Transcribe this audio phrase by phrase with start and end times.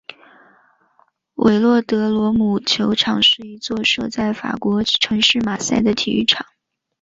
[1.35, 6.43] 韦洛德罗姆球场是一座设在法国城市马赛的体育场。